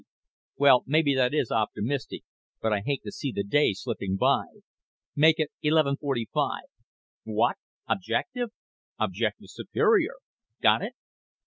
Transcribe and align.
Well, 0.57 0.81
maybe 0.87 1.13
that 1.13 1.31
is 1.31 1.51
optimistic, 1.51 2.23
but 2.59 2.73
I 2.73 2.81
hate 2.83 3.03
to 3.03 3.11
see 3.11 3.31
the 3.31 3.43
day 3.43 3.73
slipping 3.73 4.17
by. 4.17 4.45
Make 5.15 5.35
it 5.37 5.51
eleven 5.61 5.95
forty 5.95 6.27
five. 6.33 6.63
What? 7.23 7.57
Objective? 7.87 8.49
Objective 8.97 9.51
Superior! 9.51 10.15
Got 10.59 10.81
it? 10.81 10.93